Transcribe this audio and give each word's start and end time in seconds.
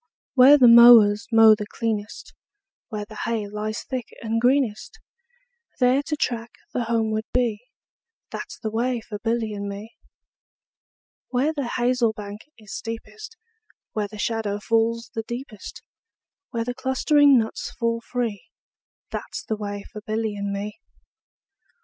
Where 0.33 0.57
the 0.57 0.67
mowers 0.67 1.27
mow 1.31 1.53
the 1.53 1.67
cleanest, 1.67 2.33
Where 2.89 3.05
the 3.05 3.17
hay 3.25 3.47
lies 3.47 3.83
thick 3.83 4.07
and 4.23 4.41
greenest, 4.41 4.97
10 5.77 5.77
There 5.79 6.01
to 6.07 6.17
track 6.17 6.53
the 6.73 6.85
homeward 6.85 7.25
bee, 7.31 7.59
That 8.31 8.51
's 8.51 8.57
the 8.57 8.71
way 8.71 9.01
for 9.01 9.19
Billy 9.19 9.53
and 9.53 9.69
me. 9.69 9.95
Where 11.29 11.53
the 11.53 11.67
hazel 11.77 12.13
bank 12.13 12.41
is 12.57 12.73
steepest, 12.73 13.37
Where 13.93 14.07
the 14.07 14.17
shadow 14.17 14.57
falls 14.59 15.11
the 15.13 15.21
deepest, 15.21 15.83
Where 16.49 16.63
the 16.63 16.73
clustering 16.73 17.37
nuts 17.37 17.69
fall 17.77 18.01
free, 18.01 18.45
15 19.11 19.11
That 19.11 19.35
's 19.35 19.43
the 19.43 19.55
way 19.55 19.83
for 19.93 20.01
Billy 20.01 20.35
and 20.35 20.51
me. 20.51 20.79